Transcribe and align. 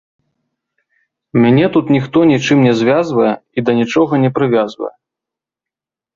Мяне 1.43 1.65
тут 1.75 1.85
ніхто 1.97 2.17
нічым 2.31 2.65
не 2.69 2.73
звязвае 2.81 3.33
і 3.57 3.67
да 3.69 3.77
нічога 3.83 4.13
не 4.27 4.35
прывязвае. 4.41 4.93